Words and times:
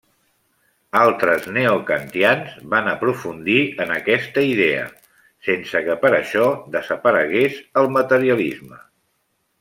Altres 0.99 1.43
neokantians 1.57 2.55
van 2.71 2.89
aprofundir 2.93 3.57
en 3.85 3.93
aquesta 3.97 4.45
idea, 4.55 4.87
sense 5.51 5.81
que 5.89 5.97
per 6.07 6.11
això 6.21 6.47
desaparegués 6.77 7.59
el 7.83 7.91
materialisme. 7.99 8.81